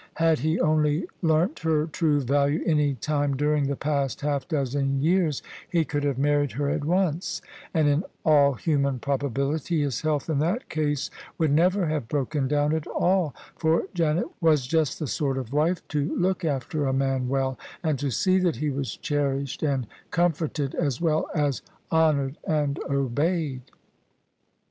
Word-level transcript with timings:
Had 0.15 0.39
he 0.39 0.59
only 0.59 1.05
learnt 1.21 1.59
her 1.59 1.85
true 1.85 2.21
value 2.21 2.63
any 2.65 2.95
time 2.95 3.37
during 3.37 3.67
the 3.67 3.75
past 3.75 4.21
half 4.21 4.47
dozen 4.47 4.99
years, 4.99 5.43
he 5.69 5.85
could 5.85 6.03
have 6.03 6.17
married 6.17 6.53
her 6.53 6.71
at 6.71 6.83
once; 6.83 7.39
and 7.71 7.87
in 7.87 8.03
all 8.25 8.53
human 8.53 8.97
probability 8.97 9.83
his 9.83 10.01
health 10.01 10.27
in 10.27 10.39
that 10.39 10.69
case 10.69 11.11
would 11.37 11.51
never 11.51 11.85
have 11.85 12.07
broken 12.07 12.47
down 12.47 12.73
at 12.73 12.87
all, 12.87 13.35
for 13.55 13.83
Janet 13.93 14.25
was 14.41 14.65
just 14.65 14.97
the 14.97 15.05
sort 15.05 15.37
of 15.37 15.53
wife 15.53 15.87
to 15.89 16.15
look 16.17 16.43
after 16.43 16.87
a 16.87 16.93
man 16.93 17.27
well, 17.29 17.59
and 17.83 17.99
to 17.99 18.09
see 18.09 18.39
that 18.39 18.55
he 18.55 18.71
was 18.71 18.97
cherished 18.97 19.61
and 19.61 19.83
OF 19.83 19.83
ISABEL 19.83 19.89
CARNABY 19.89 20.09
comforted 20.49 20.75
as 20.83 20.99
well 20.99 21.29
as 21.35 21.61
honoured 21.91 22.39
and 22.47 22.79
obeyed. 22.89 23.61